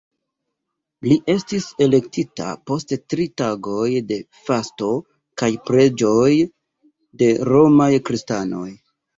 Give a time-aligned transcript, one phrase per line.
[1.09, 4.89] Li estis elektita post tri tagoj de fasto
[5.43, 6.31] kaj preĝoj
[7.23, 8.69] de romaj kristanoj.